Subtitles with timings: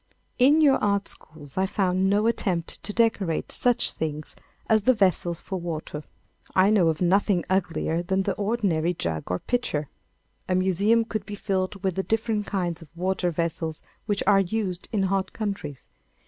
[0.39, 4.35] In your art schools I found no attempt to decorate such things
[4.67, 6.03] as the vessels for water.
[6.55, 9.89] I know of nothing uglier than the ordinary jug or pitcher.
[10.49, 14.87] A museum could be filled with the different kinds of water vessels which are used
[14.91, 15.87] in hot countries.